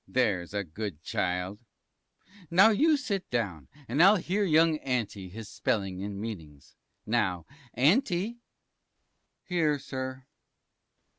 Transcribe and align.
T. 0.07 0.13
There's 0.13 0.51
a 0.55 0.63
good 0.63 1.03
child 1.03 1.59
now 2.49 2.71
you 2.71 2.97
sit 2.97 3.29
down, 3.29 3.67
and 3.87 4.01
I'll 4.01 4.15
hear 4.15 4.43
young 4.43 4.77
Anti 4.79 5.29
his 5.29 5.47
spelling 5.47 6.01
and 6.01 6.19
meanings. 6.19 6.73
Now 7.05 7.45
Anti. 7.75 8.31
P. 8.33 8.39
Here, 9.43 9.77
sir. 9.77 10.25